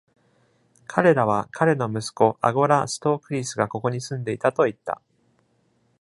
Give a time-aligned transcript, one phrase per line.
[0.87, 4.99] 彼らは彼の息子アゴラ・ストークリスがここに住んでいたと言った。